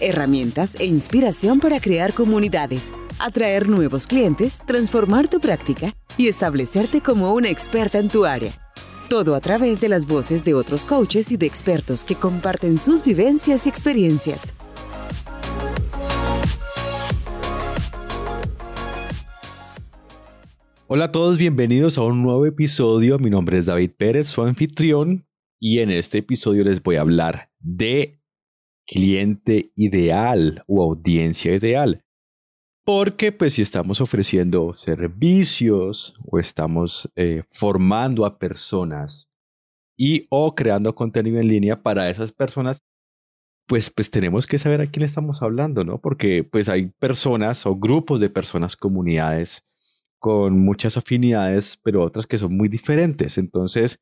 [0.00, 7.34] herramientas e inspiración para crear comunidades, atraer nuevos clientes, transformar tu práctica y establecerte como
[7.34, 8.52] una experta en tu área.
[9.08, 13.02] Todo a través de las voces de otros coaches y de expertos que comparten sus
[13.02, 14.54] vivencias y experiencias.
[20.90, 23.18] Hola a todos, bienvenidos a un nuevo episodio.
[23.18, 25.26] Mi nombre es David Pérez, su anfitrión,
[25.60, 28.17] y en este episodio les voy a hablar de
[28.88, 32.02] cliente ideal o audiencia ideal.
[32.84, 39.28] Porque pues si estamos ofreciendo servicios o estamos eh, formando a personas
[39.96, 42.82] y o creando contenido en línea para esas personas,
[43.66, 46.00] pues, pues tenemos que saber a quién estamos hablando, ¿no?
[46.00, 49.66] Porque pues hay personas o grupos de personas, comunidades
[50.18, 53.36] con muchas afinidades, pero otras que son muy diferentes.
[53.36, 54.00] Entonces,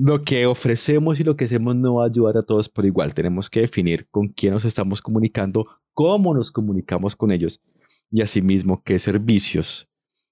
[0.00, 3.14] lo que ofrecemos y lo que hacemos no va a ayudar a todos por igual.
[3.14, 7.60] Tenemos que definir con quién nos estamos comunicando, cómo nos comunicamos con ellos
[8.08, 9.88] y asimismo qué servicios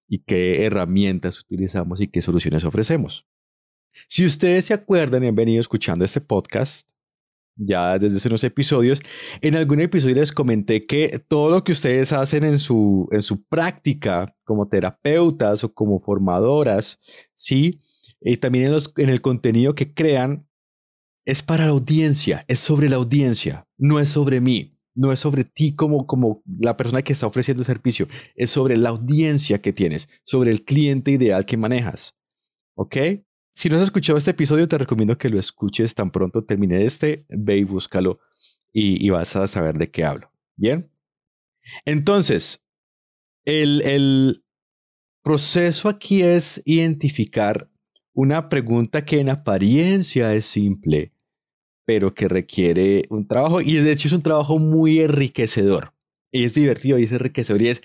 [0.06, 3.26] y qué herramientas utilizamos y qué soluciones ofrecemos.
[4.08, 6.88] Si ustedes se acuerdan y han venido escuchando este podcast,
[7.56, 9.00] ya desde hace unos episodios,
[9.40, 13.42] en algún episodio les comenté que todo lo que ustedes hacen en su, en su
[13.42, 17.00] práctica como terapeutas o como formadoras,
[17.34, 17.80] sí,
[18.20, 20.48] y también en, los, en el contenido que crean,
[21.24, 25.44] es para la audiencia, es sobre la audiencia, no es sobre mí no es sobre
[25.44, 29.72] ti como, como la persona que está ofreciendo el servicio, es sobre la audiencia que
[29.72, 32.16] tienes, sobre el cliente ideal que manejas.
[32.74, 32.96] ¿Ok?
[33.54, 37.26] Si no has escuchado este episodio, te recomiendo que lo escuches tan pronto termine este,
[37.28, 38.20] ve y búscalo
[38.72, 40.30] y, vas a saber de qué hablo.
[40.56, 40.90] ¿Bien?
[41.84, 42.66] Entonces,
[43.44, 44.44] el, el
[45.22, 47.70] proceso aquí es identificar
[48.16, 51.12] una pregunta que en apariencia es simple,
[51.84, 55.92] pero que requiere un trabajo y de hecho es un trabajo muy enriquecedor.
[56.32, 57.82] Y es divertido y es enriquecedor y es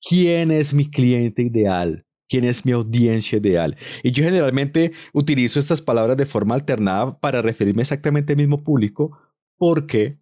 [0.00, 3.76] quién es mi cliente ideal, quién es mi audiencia ideal.
[4.04, 9.18] Y yo generalmente utilizo estas palabras de forma alternada para referirme exactamente al mismo público
[9.58, 10.18] porque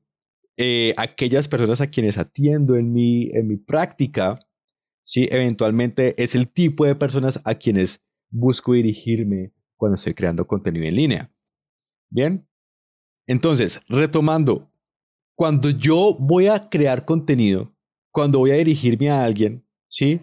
[0.56, 4.38] eh, aquellas personas a quienes atiendo en mi, en mi práctica,
[5.04, 5.28] ¿sí?
[5.30, 8.01] eventualmente es el tipo de personas a quienes
[8.32, 11.31] busco dirigirme cuando estoy creando contenido en línea.
[12.10, 12.47] Bien,
[13.26, 14.70] entonces, retomando,
[15.37, 17.72] cuando yo voy a crear contenido,
[18.10, 20.20] cuando voy a dirigirme a alguien, ¿sí?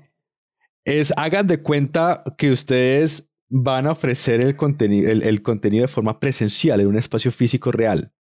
[0.84, 6.20] Es, hagan de cuenta que ustedes van a ofrecer el contenido, el, contenido de forma
[6.20, 8.14] presencial en un espacio físico real.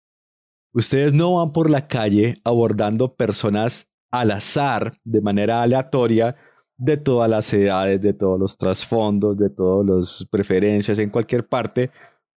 [0.73, 6.35] Ustedes no van por la calle abordando personas al azar, de manera aleatoria,
[6.79, 11.91] de todas las edades, de todos los trasfondos, de todas las preferencias en cualquier parte,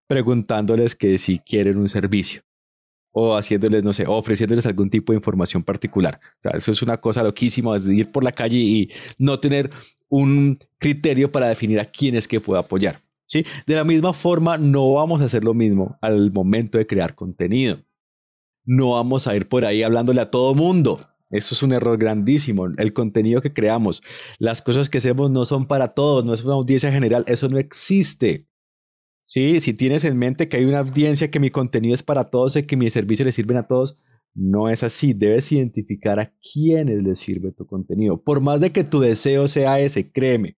[0.08, 2.42] preguntándoles que si quieren un servicio
[3.12, 6.20] o haciéndoles, no sé, ofreciéndoles algún tipo de información particular.
[6.54, 9.70] eso es una cosa loquísima, es ir por la calle y no tener
[10.08, 13.02] un criterio para definir a quién es que puedo apoyar.
[13.26, 13.44] ¿sí?
[13.66, 17.78] De la misma forma, no vamos a hacer lo mismo al momento de crear contenido.
[18.64, 21.00] No vamos a ir por ahí hablándole a todo mundo.
[21.30, 22.66] Eso es un error grandísimo.
[22.76, 24.02] El contenido que creamos,
[24.38, 27.58] las cosas que hacemos no son para todos, no es una audiencia general, eso no
[27.58, 28.48] existe.
[29.24, 32.56] Sí, si tienes en mente que hay una audiencia, que mi contenido es para todos
[32.56, 34.00] y que mis servicios le sirven a todos,
[34.34, 35.12] no es así.
[35.12, 38.20] Debes identificar a quiénes les sirve tu contenido.
[38.20, 40.56] Por más de que tu deseo sea ese, créeme,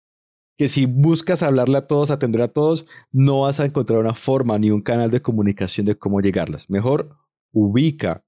[0.58, 4.58] que si buscas hablarle a todos, atender a todos, no vas a encontrar una forma
[4.58, 6.70] ni un canal de comunicación de cómo llegarlas.
[6.70, 7.18] Mejor
[7.52, 8.24] ubica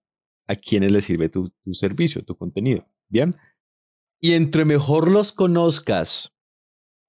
[0.47, 2.85] a quienes les sirve tu, servicio, tu contenido.
[3.09, 3.35] Bien.
[4.19, 6.33] Y entre mejor los conozcas,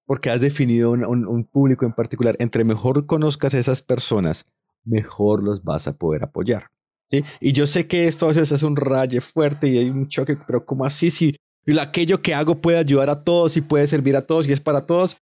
[0.07, 2.37] porque has definido un, público en particular.
[2.39, 4.47] Entre mejor conozcas a esas personas,
[4.85, 6.71] mejor los vas a poder apoyar.
[7.07, 7.25] ¿sí?
[7.41, 10.37] Y yo sé que esto a veces es un raye fuerte y hay un choque,
[10.47, 11.11] pero ¿cómo así?
[11.11, 11.37] Si
[11.81, 14.85] aquello que hago puede ayudar a todos y puede servir a todos y es para
[14.87, 15.17] todos,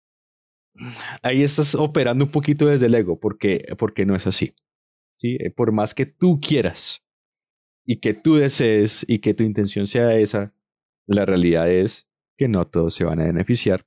[1.23, 4.55] ahí estás operando un poquito desde el ego, porque, porque no es así.
[5.15, 5.37] ¿sí?
[5.41, 7.03] Eh, por más que tú quieras
[7.85, 10.55] y que tú desees y que tu intención sea esa,
[11.07, 13.85] la realidad es que no todos se van a beneficiar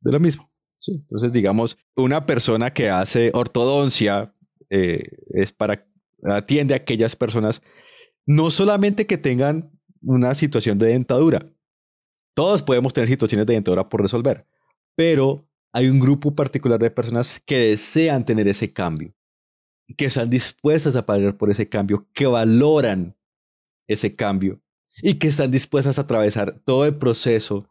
[0.00, 0.50] de lo mismo.
[0.78, 4.34] Sí, entonces, digamos, una persona que hace ortodoncia
[4.70, 5.88] eh, es para,
[6.24, 7.62] atiende a aquellas personas
[8.26, 11.50] no solamente que tengan una situación de dentadura,
[12.34, 14.46] todos podemos tener situaciones de dentadura por resolver,
[14.94, 19.12] pero hay un grupo particular de personas que desean tener ese cambio,
[19.96, 23.17] que están dispuestas a pagar por ese cambio, que valoran
[23.88, 24.60] ese cambio
[25.02, 27.68] y que están dispuestas a atravesar todo el proceso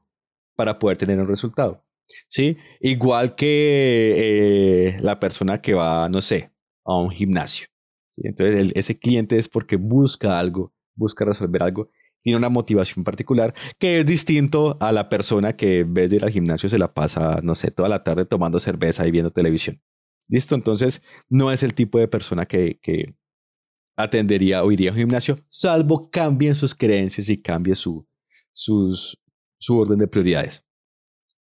[0.56, 1.86] para poder tener un resultado.
[2.30, 2.58] ¿Sí?
[2.80, 6.52] Igual que eh, la persona que va, no sé,
[6.86, 7.68] a un gimnasio.
[8.16, 11.90] Entonces, ese cliente es porque busca algo, busca resolver algo,
[12.20, 16.24] tiene una motivación particular que es distinto a la persona que en vez de ir
[16.24, 19.82] al gimnasio se la pasa, no sé, toda la tarde tomando cerveza y viendo televisión.
[20.28, 20.56] ¿Listo?
[20.56, 23.16] Entonces, no es el tipo de persona que, que
[23.98, 28.08] atendería o iría a un gimnasio, salvo cambien sus creencias y cambie su,
[28.54, 29.18] sus,
[29.60, 30.64] su orden de prioridades.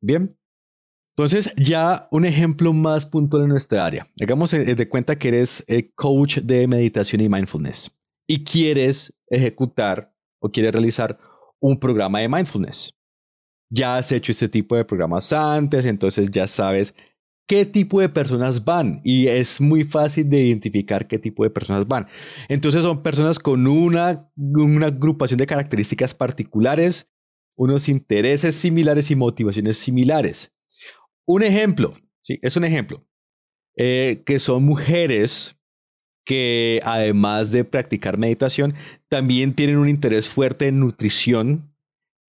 [0.00, 0.36] Bien.
[1.16, 4.10] Entonces, ya un ejemplo más puntual en nuestra área.
[4.20, 7.90] Hagamos de cuenta que eres eh, coach de meditación y mindfulness
[8.26, 11.18] y quieres ejecutar o quieres realizar
[11.60, 12.94] un programa de mindfulness.
[13.70, 16.94] Ya has hecho este tipo de programas antes, entonces ya sabes
[17.46, 21.86] qué tipo de personas van y es muy fácil de identificar qué tipo de personas
[21.86, 22.06] van.
[22.48, 27.10] Entonces son personas con una, una agrupación de características particulares,
[27.56, 30.52] unos intereses similares y motivaciones similares.
[31.26, 33.06] Un ejemplo, sí, es un ejemplo,
[33.76, 35.56] eh, que son mujeres
[36.24, 38.74] que además de practicar meditación,
[39.08, 41.72] también tienen un interés fuerte en nutrición,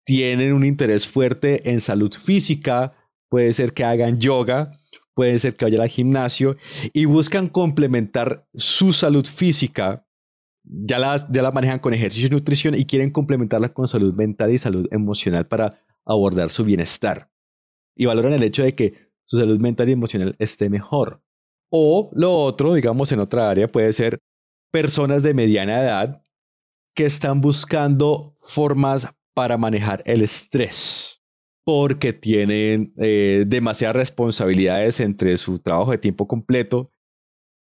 [0.06, 2.94] tienen un interés fuerte en salud física,
[3.30, 4.72] puede ser que hagan yoga,
[5.14, 6.58] puede ser que vayan al gimnasio
[6.94, 10.08] y buscan complementar su salud física.
[10.64, 14.52] Ya la, ya la manejan con ejercicio y nutrición y quieren complementarla con salud mental
[14.52, 17.32] y salud emocional para abordar su bienestar.
[17.96, 21.24] Y valoran el hecho de que su salud mental y emocional esté mejor.
[21.70, 24.20] O lo otro, digamos, en otra área, puede ser
[24.72, 26.24] personas de mediana edad
[26.96, 31.21] que están buscando formas para manejar el estrés
[31.64, 36.92] porque tienen eh, demasiadas responsabilidades entre su trabajo de tiempo completo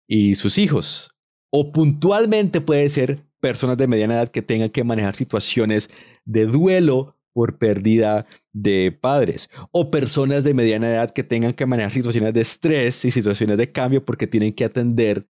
[0.09, 1.11] y sus hijos.
[1.51, 5.91] O puntualmente puede ser personas de mediana edad que tengan que manejar situaciones
[6.25, 11.93] de duelo por pérdida de padres o personas de mediana edad que tengan que manejar
[11.93, 15.29] situaciones de estrés y situaciones de cambio porque tienen que atender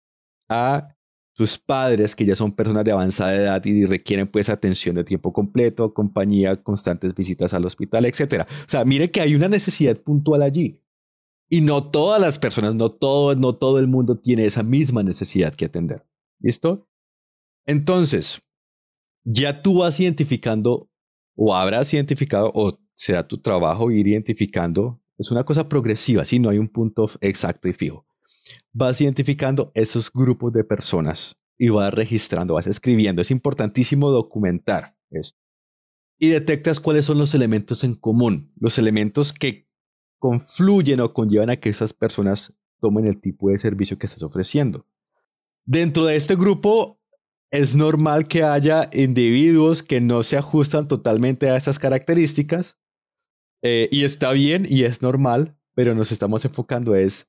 [0.49, 0.94] a
[1.37, 5.33] sus padres que ya son personas de avanzada edad y requieren pues atención de tiempo
[5.33, 8.47] completo, compañía, constantes visitas al hospital, etc.
[8.65, 10.81] O sea, mire que hay una necesidad puntual allí.
[11.51, 15.55] Y no todas las personas, no todo, no todo el mundo tiene esa misma necesidad
[15.55, 16.07] que atender.
[16.39, 16.89] ¿Listo?
[17.67, 18.43] Entonces,
[19.25, 20.89] ya tú vas identificando
[21.35, 25.01] o habrás identificado o será tu trabajo ir identificando.
[25.19, 28.07] Es una cosa progresiva, si no hay un punto exacto y fijo.
[28.73, 33.23] Vas identificando esos grupos de personas y vas registrando, vas escribiendo.
[33.23, 35.39] Es importantísimo documentar esto.
[36.19, 39.69] Y detectas cuáles son los elementos en común, los elementos que
[40.19, 44.87] confluyen o conllevan a que esas personas tomen el tipo de servicio que estás ofreciendo.
[45.65, 47.01] Dentro de este grupo
[47.51, 52.79] es normal que haya individuos que no se ajustan totalmente a estas características
[53.63, 57.29] eh, y está bien y es normal, pero nos estamos enfocando es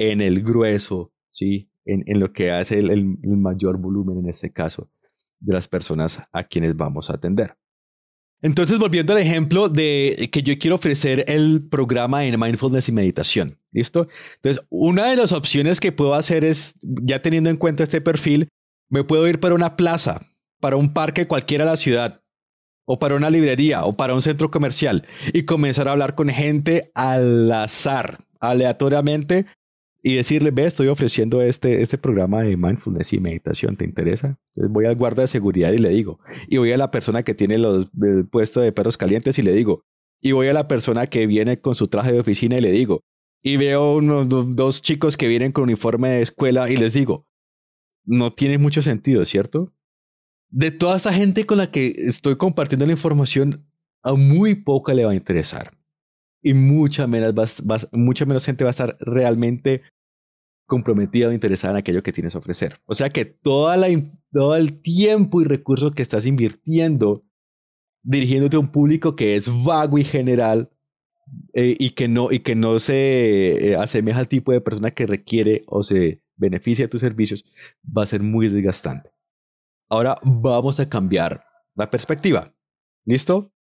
[0.00, 1.70] en el grueso, ¿sí?
[1.84, 4.90] En, en lo que hace el, el, mayor volumen en este caso
[5.38, 7.56] de las personas a quienes vamos a atender.
[8.42, 13.58] Entonces, volviendo al ejemplo de que yo quiero ofrecer el programa en mindfulness y meditación,
[13.72, 14.08] ¿listo?
[14.36, 18.48] Entonces, una de las opciones que puedo hacer es, ya teniendo en cuenta este perfil,
[18.88, 20.22] me puedo ir para una plaza,
[20.60, 22.22] para un parque cualquiera de la ciudad,
[22.86, 26.90] o para una librería, o para un centro comercial, y comenzar a hablar con gente
[26.94, 29.44] al azar, aleatoriamente,
[30.02, 34.38] y decirle, ve, estoy ofreciendo este, este programa de mindfulness y meditación, ¿te interesa?
[34.48, 37.34] Entonces voy al guarda de seguridad y le digo, y voy a la persona que
[37.34, 39.84] tiene los, el puesto de perros calientes y le digo,
[40.20, 43.02] y voy a la persona que viene con su traje de oficina y le digo,
[43.42, 47.26] y veo unos dos chicos que vienen con uniforme de escuela y les digo,
[48.04, 49.72] no tiene mucho sentido, ¿cierto?
[50.50, 53.66] De toda esa gente con la que estoy compartiendo la información,
[54.02, 55.79] a muy poca le va a interesar.
[56.42, 59.82] Y mucha menos, mucha menos gente va a estar realmente
[60.66, 62.80] comprometida o interesada en aquello que tienes a ofrecer.
[62.86, 63.88] O sea que toda la,
[64.32, 67.24] todo el tiempo y recursos que estás invirtiendo
[68.02, 70.70] dirigiéndote a un público que es vago y general
[71.52, 75.06] eh, y, que no, y que no se eh, asemeja al tipo de persona que
[75.06, 77.44] requiere o se beneficia de tus servicios,
[77.84, 79.10] va a ser muy desgastante.
[79.88, 81.44] Ahora vamos a cambiar
[81.74, 82.54] la perspectiva.
[83.04, 83.52] ¿Listo?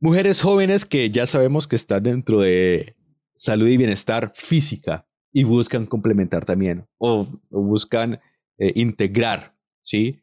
[0.00, 2.96] Mujeres jóvenes que ya sabemos que están dentro de
[3.34, 8.20] salud y bienestar física y buscan complementar también o, buscan
[8.58, 10.22] eh, integrar, ¿sí?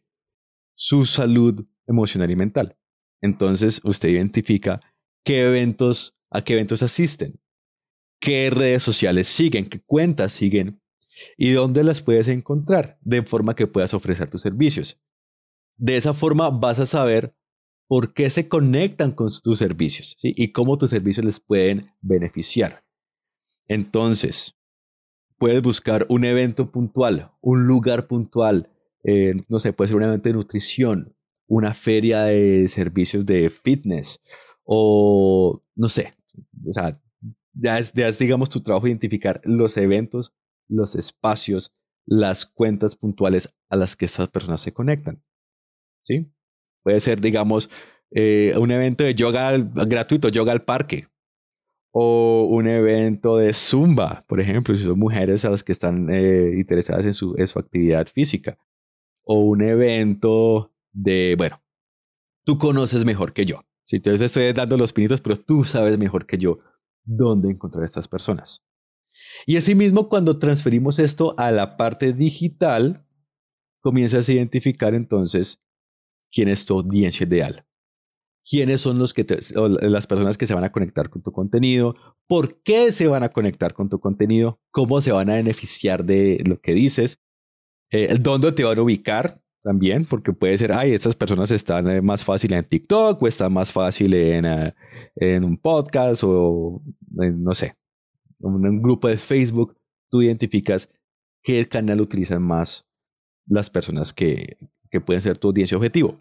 [0.76, 2.78] Su salud emocional y mental.
[3.22, 4.80] Entonces usted identifica
[5.26, 7.42] qué eventos, a qué eventos asisten,
[8.22, 10.82] qué redes sociales siguen, qué cuentas siguen
[11.38, 15.02] y dónde las puedes encontrar de forma que puedas ofrecer tus servicios.
[15.76, 17.36] De esa forma vas a saber
[17.88, 22.84] por qué se conectan con tus servicios y cómo tus servicios les pueden beneficiar.
[23.68, 24.56] Entonces,
[25.38, 28.72] puedes buscar un evento puntual, un lugar puntual,
[29.04, 31.16] eh, no sé, puede ser un evento de nutrición,
[31.48, 34.20] una feria de servicios de fitness
[34.64, 36.16] o no sé,
[36.68, 37.00] o sea,
[37.54, 40.34] ya es, ya es digamos tu trabajo identificar los eventos,
[40.68, 41.74] los espacios,
[42.06, 45.24] las cuentas puntuales a las que estas personas se conectan.
[46.02, 46.32] ¿Sí?
[46.86, 47.68] Puede ser, digamos,
[48.12, 51.08] eh, un evento de yoga gratuito, yoga al parque,
[51.92, 56.52] o un evento de zumba, por ejemplo, si son mujeres a las que están eh,
[56.56, 58.60] interesadas en su, en su actividad física,
[59.24, 61.60] o un evento de, bueno,
[62.46, 63.62] tú conoces mejor que yo.
[63.88, 66.60] Si te estoy dando los pinitos, pero tú sabes mejor que yo
[67.04, 68.64] dónde encontrar a estas personas.
[69.48, 73.08] Y asimismo, cuando transferimos esto a la parte digital,
[73.82, 75.65] comienzas a identificar entonces
[76.32, 77.66] quién es tu audiencia ideal.
[78.48, 79.26] Quiénes son los que
[79.82, 81.96] las personas que se van a conectar con tu contenido,
[82.28, 86.44] por qué se van a conectar con tu contenido, cómo se van a beneficiar de
[86.46, 87.20] lo que dices,
[87.92, 92.00] eh, dónde te van a ubicar, también, porque puede ser, ay, estas personas están eh,
[92.00, 94.76] más fácil en TikTok o están más fácil en, eh,
[95.16, 97.76] en un podcast o no sé,
[98.42, 99.76] en un grupo de Facebook,
[100.12, 100.88] tú identificas
[101.42, 102.86] qué canal utilizan más
[103.48, 104.60] las personas que,
[105.00, 106.20] que pueden ser tu audiencia objetivo.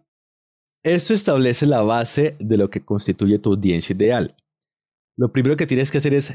[0.82, 4.36] Esto establece la base de lo que constituye tu audiencia ideal.
[5.16, 6.34] Lo primero que tienes que hacer es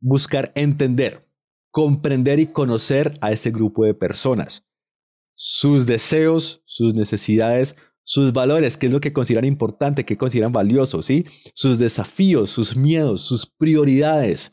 [0.00, 1.26] buscar entender,
[1.70, 4.68] comprender y conocer a ese grupo de personas
[5.40, 11.00] sus deseos, sus necesidades, sus valores, qué es lo que consideran importante, qué consideran valioso,
[11.00, 11.26] ¿sí?
[11.54, 14.52] Sus desafíos, sus miedos, sus prioridades,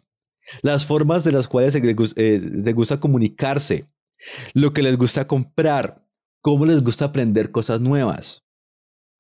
[0.62, 3.88] las formas de las cuales eh, les gusta comunicarse,
[4.54, 6.05] lo que les gusta comprar,
[6.46, 8.46] cómo les gusta aprender cosas nuevas.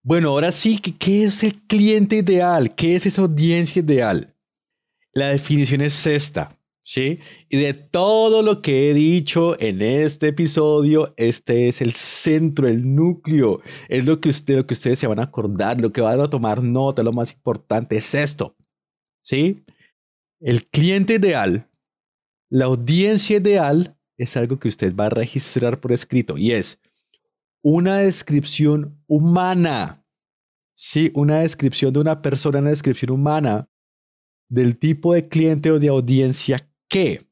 [0.04, 2.76] Bueno, ahora sí, ¿qué es el cliente ideal?
[2.76, 4.38] ¿Qué es esa audiencia ideal?
[5.12, 6.56] La definición es esta.
[6.84, 7.20] ¿sí?
[7.50, 12.94] Y de todo lo que he dicho en este episodio, este es el centro, el
[12.94, 16.22] núcleo, es lo que, usted, lo que ustedes se van a acordar, lo que van
[16.22, 18.56] a tomar nota, lo más importante es esto,
[19.24, 19.66] ¿sí?
[20.40, 21.72] El cliente ideal,
[22.52, 26.80] la audiencia ideal es algo que usted va a registrar por escrito y es
[27.66, 30.06] una descripción humana,
[30.76, 31.12] ¿sí?
[31.16, 33.68] Una descripción de una persona, una descripción humana
[34.48, 37.28] del tipo de cliente o de audiencia que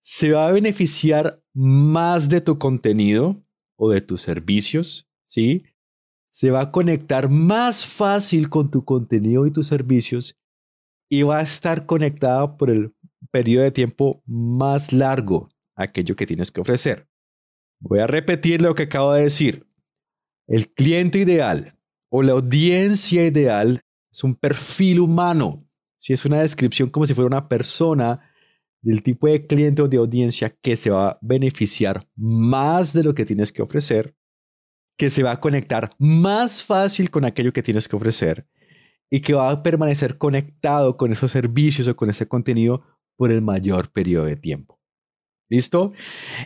[0.00, 3.44] se va a beneficiar más de tu contenido
[3.76, 5.64] o de tus servicios, ¿sí?
[6.30, 10.38] Se va a conectar más fácil con tu contenido y tus servicios
[11.10, 12.94] y va a estar conectada por el
[13.32, 17.08] periodo de tiempo más largo aquello que tienes que ofrecer.
[17.80, 19.66] Voy a repetir lo que acabo de decir.
[20.46, 21.78] El cliente ideal
[22.10, 25.66] o la audiencia ideal es un perfil humano.
[25.96, 28.20] Si es una descripción como si fuera una persona
[28.80, 33.14] del tipo de cliente o de audiencia que se va a beneficiar más de lo
[33.14, 34.14] que tienes que ofrecer,
[34.96, 38.48] que se va a conectar más fácil con aquello que tienes que ofrecer
[39.10, 42.82] y que va a permanecer conectado con esos servicios o con ese contenido
[43.16, 44.77] por el mayor periodo de tiempo.
[45.50, 45.92] ¿Listo?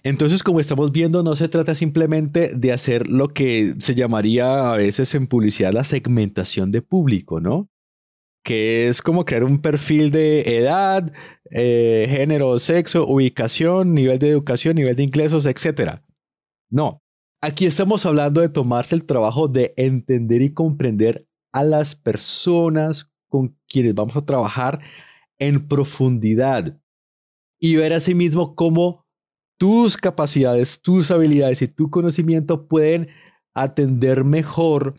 [0.05, 4.77] Entonces, como estamos viendo, no se trata simplemente de hacer lo que se llamaría a
[4.77, 7.69] veces en publicidad la segmentación de público, ¿no?
[8.43, 11.13] que es como crear un perfil de edad,
[11.51, 16.01] eh, género, sexo, ubicación, nivel de educación, nivel de ingresos, etc.
[16.71, 17.03] No,
[17.41, 23.57] aquí estamos hablando de tomarse el trabajo de entender y comprender a las personas con
[23.69, 24.81] quienes vamos a trabajar
[25.39, 26.79] en profundidad
[27.65, 29.07] y ver asimismo cómo
[29.57, 33.09] tus capacidades, tus habilidades y tu conocimiento pueden
[33.55, 34.97] atender mejor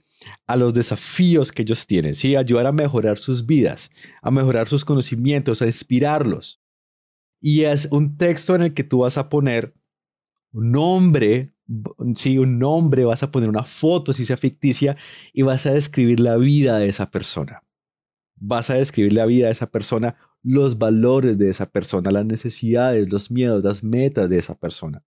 [0.47, 2.37] a los desafíos que ellos tienen, ¿sí?
[2.37, 3.91] ayudar a mejorar sus vidas,
[4.21, 6.61] a mejorar sus conocimientos, a inspirarlos.
[7.41, 9.75] Y es un texto en el que tú vas a poner
[10.53, 11.53] un nombre,
[12.15, 14.95] sí, un nombre, vas a poner una foto, si sea ficticia,
[15.33, 17.61] y vas a describir la vida de esa persona.
[18.37, 23.11] Vas a describir la vida de esa persona, los valores de esa persona, las necesidades,
[23.11, 25.03] los miedos, las metas de esa persona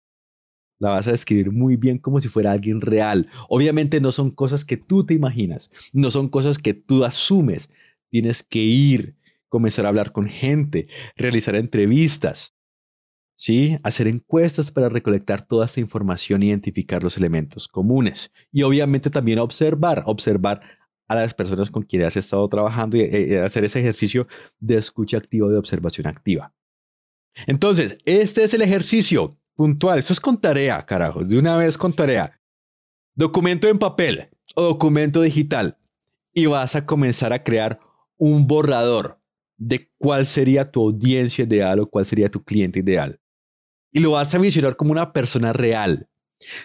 [0.79, 3.29] la vas a describir muy bien como si fuera alguien real.
[3.49, 7.71] Obviamente no son cosas que tú te imaginas, no son cosas que tú asumes.
[8.11, 9.17] Tienes que ir,
[9.49, 12.55] comenzar a hablar con gente, realizar entrevistas,
[13.35, 13.79] ¿sí?
[13.83, 18.31] hacer encuestas para recolectar toda esta información e identificar los elementos comunes.
[18.53, 20.61] Y obviamente también observar, observar
[21.09, 24.27] a las personas con quienes has estado trabajando y eh, hacer ese ejercicio
[24.59, 26.53] de escucha activa, de observación activa.
[27.47, 29.99] Entonces, este es el ejercicio puntual.
[29.99, 31.25] Esto es con tarea, carajo.
[31.25, 32.41] De una vez con tarea.
[33.15, 35.79] Documento en papel o documento digital.
[36.33, 37.81] Y vas a comenzar a crear
[38.17, 39.21] un borrador
[39.57, 43.21] de cuál sería tu audiencia ideal o cuál sería tu cliente ideal.
[43.91, 46.09] Y lo vas a visionar como una persona real.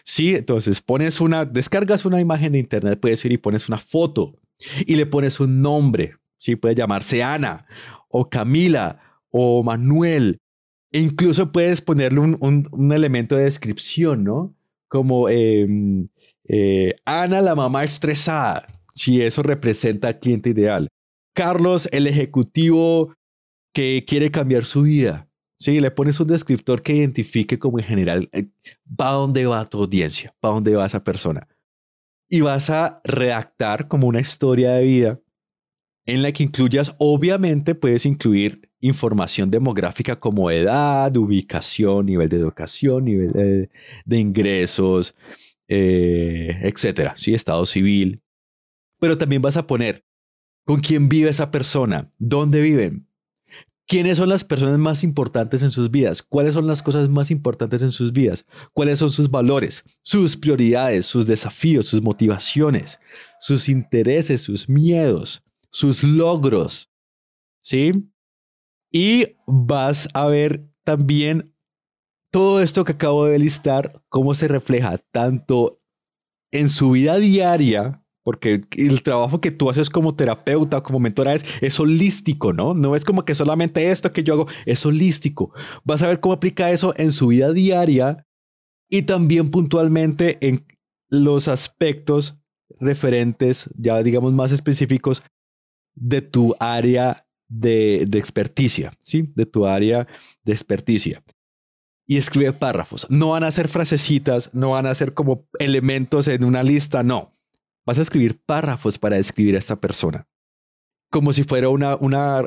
[0.04, 4.36] Sí, entonces pones una, descargas una imagen de internet, puedes ir y pones una foto
[4.86, 6.16] y le pones un nombre.
[6.38, 7.66] Sí, puede llamarse Ana
[8.10, 9.00] o Camila
[9.30, 10.40] o Manuel.
[10.92, 14.54] E incluso puedes ponerle un, elemento de descripción, ¿no?
[14.90, 16.10] Como em,
[16.48, 20.90] eh, Ana, la mamá estresada, si eso representa al cliente ideal.
[21.34, 23.14] Carlos, el ejecutivo
[23.74, 25.30] que quiere cambiar su vida.
[25.62, 28.48] Sí, le pones un descriptor que identifique como en general eh,
[28.84, 31.48] dónde va tu audiencia, va dónde va esa persona.
[32.28, 35.20] Y vas a redactar como una historia de vida
[36.08, 43.06] en la que incluyas, obviamente puedes incluir información demográfica como edad, ubicación, nivel de educación,
[43.06, 43.70] nivel
[44.04, 45.14] de, ingresos,
[45.68, 47.36] eh, etcétera, ¿sí?
[47.36, 48.24] estado civil.
[49.00, 50.04] Pero también vas a poner
[50.66, 53.11] con quién vive esa persona, dónde viven,
[53.88, 57.82] quiénes son las personas más importantes en sus vidas, cuáles son las cosas más importantes
[57.82, 63.00] en sus vidas, cuáles son sus valores, sus prioridades, sus desafíos, sus motivaciones,
[63.40, 66.90] sus intereses, sus miedos, sus logros.
[67.62, 67.92] ¿Sí?
[68.92, 71.56] Y vas a ver también
[72.32, 75.82] todo esto que acabo de listar, cómo se refleja tanto
[76.52, 81.46] en su vida diaria, porque el trabajo que tú haces como terapeuta, como mentora, es,
[81.62, 82.74] es holístico, ¿no?
[82.74, 85.54] No es como que solamente esto que yo hago, es holístico.
[85.84, 88.28] Vas a ver cómo aplica eso en su vida diaria
[88.90, 90.66] y también puntualmente en
[91.10, 92.38] los aspectos
[92.80, 95.24] referentes, ya digamos más específicos,
[95.96, 99.32] de tu área de, de experticia, ¿sí?
[99.36, 100.08] De tu área
[100.44, 101.24] de experticia.
[102.08, 103.08] Y escribe párrafos.
[103.10, 107.32] No van a ser frasecitas, no van a ser como elementos en una lista, no
[107.86, 110.28] vas a escribir párrafos para describir a esta persona,
[111.10, 111.98] como si fuera una,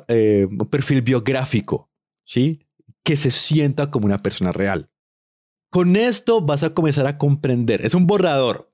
[0.09, 1.91] eh, un perfil biográfico,
[2.25, 2.67] ¿sí?
[3.03, 4.91] Que se sienta como una persona real.
[5.71, 8.73] Con esto vas a comenzar a comprender, es un borrador,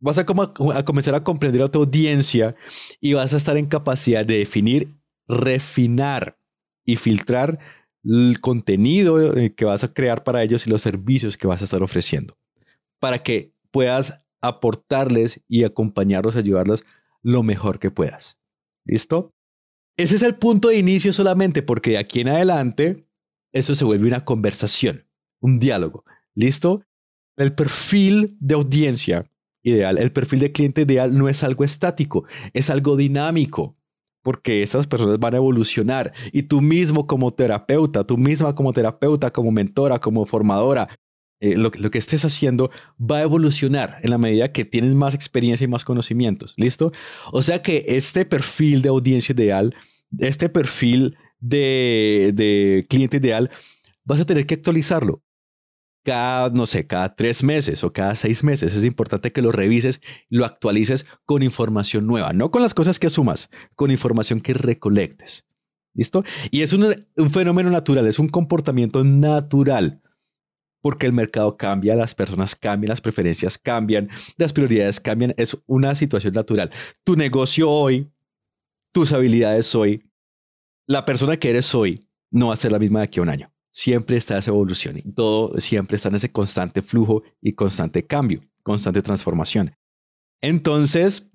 [0.00, 2.56] vas a, a comenzar a comprender a tu audiencia
[3.00, 6.38] y vas a estar en capacidad de definir, refinar
[6.84, 7.58] y filtrar
[8.04, 11.64] el contenido eh, que vas a crear para ellos y los servicios que vas a
[11.64, 12.38] estar ofreciendo
[13.00, 16.84] para que puedas aportarles y acompañarlos, ayudarlos
[17.22, 18.38] lo mejor que puedas.
[18.84, 19.34] ¿Listo?
[19.96, 23.08] Ese es el punto de inicio solamente porque de aquí en adelante
[23.52, 25.06] eso se vuelve una conversación,
[25.40, 26.04] un diálogo.
[26.34, 26.82] ¿Listo?
[27.36, 29.30] El perfil de audiencia
[29.62, 33.76] ideal, el perfil de cliente ideal no es algo estático, es algo dinámico,
[34.22, 39.32] porque esas personas van a evolucionar y tú mismo como terapeuta, tú misma como terapeuta,
[39.32, 40.88] como mentora, como formadora,
[41.40, 45.64] eh, lo, que estés haciendo va a evolucionar en la medida que tienes más experiencia
[45.64, 46.54] y más conocimientos.
[46.56, 46.92] ¿Listo?
[47.30, 49.74] O sea que este perfil de audiencia ideal,
[50.18, 53.50] este perfil de, de cliente ideal,
[54.04, 55.22] vas a tener que actualizarlo
[56.04, 58.74] cada, no sé, cada tres meses o cada seis meses.
[58.74, 63.08] Es importante que lo revises, lo actualices con información nueva, no con las cosas que
[63.08, 65.44] asumas, con información que recolectes.
[65.92, 66.24] ¿Listo?
[66.50, 70.02] Y es un, un fenómeno natural, es un comportamiento natural
[70.86, 75.34] porque el mercado cambia, las personas cambian, las preferencias cambian, las prioridades cambian.
[75.36, 76.70] Es una situación natural.
[77.02, 78.08] Tu negocio hoy,
[78.92, 80.08] tus habilidades hoy,
[80.86, 83.30] la persona que eres hoy no va a ser la misma de aquí a un
[83.30, 83.52] año.
[83.72, 88.48] Siempre está esa evolución y todo siempre está en ese constante flujo y constante cambio,
[88.62, 89.74] constante transformación.
[90.40, 91.26] Entonces,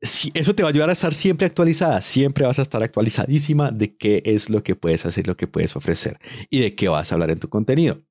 [0.00, 3.94] eso te va a ayudar a estar siempre actualizada, siempre vas a estar actualizadísima de
[3.94, 7.16] qué es lo que puedes hacer, lo que puedes ofrecer y de qué vas a
[7.16, 8.06] hablar en tu contenido.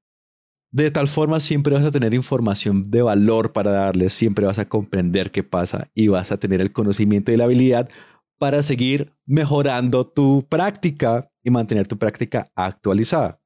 [0.75, 4.67] De tal forma siempre vas a tener información de valor para darles, siempre vas a
[4.67, 7.89] comprender qué pasa y vas a tener el conocimiento y la habilidad
[8.37, 13.39] para seguir mejorando tu práctica y mantener tu práctica actualizada.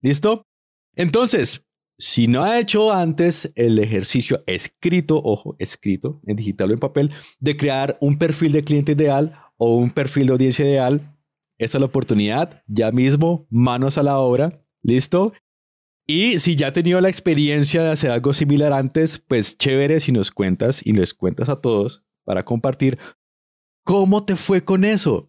[0.00, 0.46] ¿Listo?
[0.94, 1.66] Entonces,
[1.98, 7.10] si no ha hecho antes el ejercicio escrito, ojo, escrito en digital o en papel,
[7.38, 11.18] de crear un perfil de cliente ideal o un perfil de audiencia ideal,
[11.58, 15.34] esta es la oportunidad, ya mismo, manos a la obra, ¿listo?
[16.06, 20.12] Y si ya has tenido la experiencia de hacer algo similar antes, pues chévere si
[20.12, 22.98] nos cuentas y les cuentas a todos para compartir
[23.84, 25.26] cómo te fue con eso.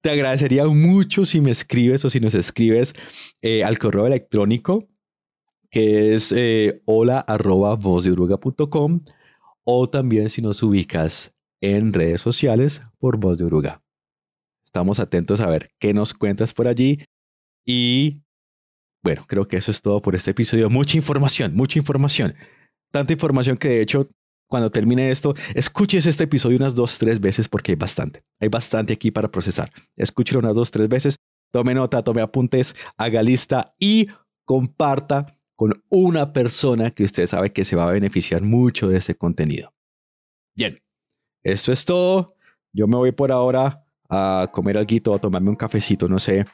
[0.00, 2.94] Te agradecería mucho si me escribes o si nos escribes
[3.42, 4.88] eh, al correo electrónico
[5.74, 7.76] que es eh, hola arroba
[9.64, 13.82] o también si nos ubicas en redes sociales por Voz de Uruga.
[14.64, 17.00] Estamos atentos a ver qué nos cuentas por allí
[17.66, 18.22] y
[19.04, 20.70] Bueno, creo que eso es todo por este episodio.
[20.70, 22.34] Mucha información, mucha información.
[22.90, 24.08] Tanta información que de hecho,
[24.48, 28.22] cuando termine esto, escuches este episodio unas dos, tres veces porque hay bastante.
[28.40, 29.70] Hay bastante aquí para procesar.
[29.94, 31.16] Escúchelo unas dos, tres veces.
[31.52, 34.08] Tome nota, tome apuntes, haga lista y
[34.46, 39.14] comparta con una persona que usted sabe que se va a beneficiar mucho de este
[39.14, 39.74] contenido.
[40.56, 40.82] Bien,
[41.42, 42.36] eso es todo.
[42.72, 46.46] Yo me voy por ahora a comer algo, a tomarme un cafecito, no sé.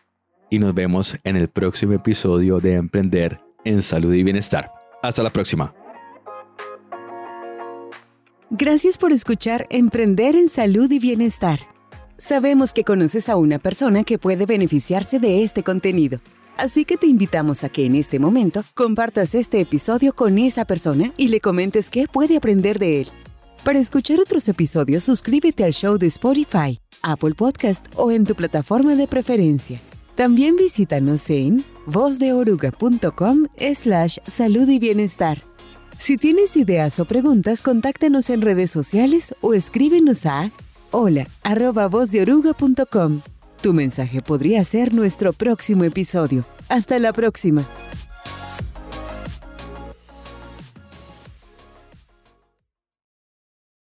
[0.50, 4.72] Y nos vemos en el próximo episodio de Emprender en Salud y Bienestar.
[5.00, 5.72] Hasta la próxima.
[8.50, 11.60] Gracias por escuchar Emprender en Salud y Bienestar.
[12.18, 16.20] Sabemos que conoces a una persona que puede beneficiarse de este contenido.
[16.56, 21.14] Así que te invitamos a que en este momento compartas este episodio con esa persona
[21.16, 23.08] y le comentes qué puede aprender de él.
[23.64, 28.96] Para escuchar otros episodios, suscríbete al show de Spotify, Apple Podcast o en tu plataforma
[28.96, 29.80] de preferencia.
[30.20, 35.42] También visítanos en vozdeoruga.com slash salud y bienestar.
[35.98, 40.50] Si tienes ideas o preguntas, contáctanos en redes sociales o escríbenos a
[40.90, 41.88] hola arroba
[43.62, 46.44] Tu mensaje podría ser nuestro próximo episodio.
[46.68, 47.66] Hasta la próxima.